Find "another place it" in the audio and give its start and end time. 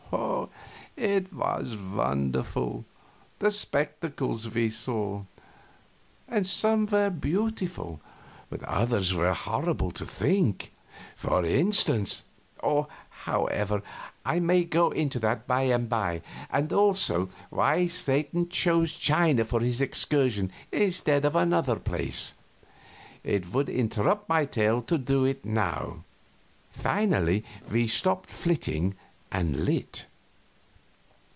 21.37-23.51